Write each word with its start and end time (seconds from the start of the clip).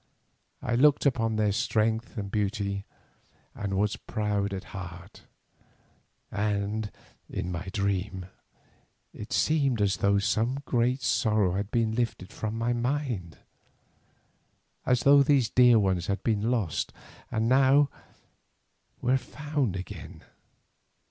I 0.63 0.73
looked 0.73 1.05
upon 1.05 1.35
their 1.35 1.51
strength 1.51 2.17
and 2.17 2.31
beauty, 2.31 2.85
and 3.53 3.77
was 3.77 3.97
proud 3.97 4.51
at 4.51 4.63
heart, 4.73 5.25
and, 6.31 6.89
in 7.29 7.51
my 7.51 7.67
dream, 7.71 8.25
it 9.13 9.31
seemed 9.31 9.79
as 9.79 9.97
though 9.97 10.17
some 10.17 10.57
great 10.65 11.03
sorrow 11.03 11.53
had 11.53 11.69
been 11.69 11.91
lifted 11.93 12.33
from 12.33 12.57
my 12.57 12.73
mind; 12.73 13.37
as 14.87 15.01
though 15.01 15.21
these 15.21 15.51
dear 15.51 15.77
ones 15.77 16.07
had 16.07 16.23
been 16.23 16.49
lost 16.49 16.91
and 17.29 17.47
now 17.47 17.87
were 19.03 19.17
found 19.17 19.75
again. 19.75 20.23